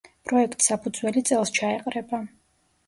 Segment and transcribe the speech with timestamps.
[0.29, 2.25] პროექტს საფუძველი წელს ჩაეყრება.